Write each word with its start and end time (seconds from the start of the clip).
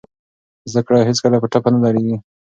زده 0.71 0.81
کړه 0.87 0.99
هېڅکله 1.09 1.37
په 1.41 1.47
ټپه 1.51 1.69
نه 1.73 1.79
دریږي. 1.83 2.17